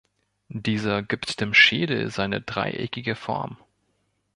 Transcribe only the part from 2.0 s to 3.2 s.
seine dreieckige